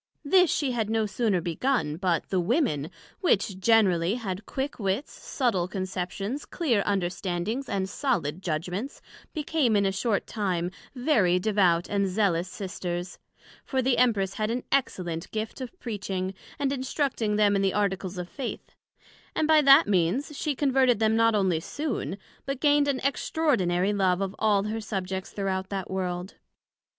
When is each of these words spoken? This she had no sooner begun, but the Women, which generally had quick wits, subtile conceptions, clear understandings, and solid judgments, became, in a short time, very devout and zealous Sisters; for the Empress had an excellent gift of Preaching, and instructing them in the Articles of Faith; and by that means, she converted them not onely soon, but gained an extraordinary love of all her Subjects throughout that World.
This 0.25 0.49
she 0.49 0.71
had 0.71 0.89
no 0.89 1.05
sooner 1.05 1.41
begun, 1.41 1.95
but 1.97 2.29
the 2.29 2.39
Women, 2.39 2.89
which 3.19 3.59
generally 3.59 4.15
had 4.15 4.47
quick 4.47 4.79
wits, 4.79 5.11
subtile 5.11 5.67
conceptions, 5.67 6.43
clear 6.43 6.81
understandings, 6.87 7.69
and 7.69 7.87
solid 7.87 8.41
judgments, 8.41 8.99
became, 9.31 9.75
in 9.75 9.85
a 9.85 9.91
short 9.91 10.25
time, 10.25 10.71
very 10.95 11.37
devout 11.37 11.87
and 11.87 12.07
zealous 12.09 12.49
Sisters; 12.49 13.19
for 13.63 13.79
the 13.83 13.99
Empress 13.99 14.33
had 14.33 14.49
an 14.49 14.63
excellent 14.71 15.29
gift 15.29 15.61
of 15.61 15.79
Preaching, 15.79 16.33
and 16.57 16.71
instructing 16.73 17.35
them 17.35 17.55
in 17.55 17.61
the 17.61 17.75
Articles 17.75 18.17
of 18.17 18.27
Faith; 18.27 18.73
and 19.35 19.47
by 19.47 19.61
that 19.61 19.87
means, 19.87 20.35
she 20.35 20.55
converted 20.55 20.97
them 20.97 21.15
not 21.15 21.35
onely 21.35 21.59
soon, 21.61 22.17
but 22.47 22.59
gained 22.59 22.87
an 22.87 22.99
extraordinary 23.01 23.93
love 23.93 24.19
of 24.19 24.35
all 24.39 24.63
her 24.63 24.81
Subjects 24.81 25.31
throughout 25.31 25.69
that 25.69 25.91
World. 25.91 26.37